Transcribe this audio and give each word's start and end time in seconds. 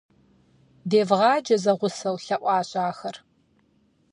-Девгъаджэ 0.89 1.55
зэгъусэу,– 1.63 2.17
лъэӀуащ 2.23 2.71
ахэр. 2.87 3.15